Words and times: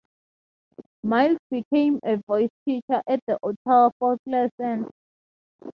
Miles 1.03 1.37
became 1.51 1.99
a 2.03 2.17
voice 2.25 2.49
teacher 2.65 3.03
at 3.07 3.19
the 3.27 3.37
Ottawa 3.43 3.91
Folklore 3.99 4.49
Centre. 4.59 4.89